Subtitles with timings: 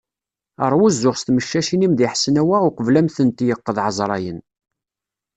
[0.71, 4.39] Rwu zzux s tmeccacin-im di Ḥesnawa uqbel ad am-tent-yeqqed ɛeẓrayen.